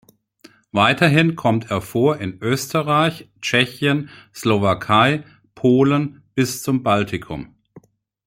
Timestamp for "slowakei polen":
4.33-6.23